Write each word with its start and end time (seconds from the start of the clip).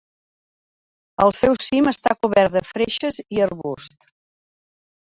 El 1.25 1.35
seu 1.41 1.59
cim 1.65 1.91
està 1.93 2.17
cobert 2.23 2.57
de 2.59 2.65
freixes 2.73 3.23
i 3.39 3.47
arbusts. 3.51 4.13